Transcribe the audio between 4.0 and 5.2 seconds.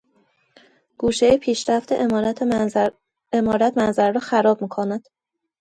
را خراب میکند.